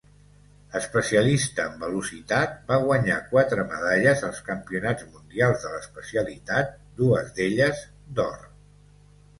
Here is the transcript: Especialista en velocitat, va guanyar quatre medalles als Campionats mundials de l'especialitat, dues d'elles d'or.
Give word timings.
Especialista 0.77 1.65
en 1.71 1.75
velocitat, 1.83 2.55
va 2.71 2.79
guanyar 2.85 3.19
quatre 3.35 3.67
medalles 3.75 4.25
als 4.31 4.41
Campionats 4.49 5.07
mundials 5.13 5.69
de 5.69 5.77
l'especialitat, 5.77 6.77
dues 7.05 7.33
d'elles 7.39 7.87
d'or. 8.19 8.47